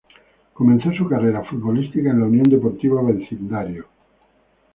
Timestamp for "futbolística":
1.43-2.09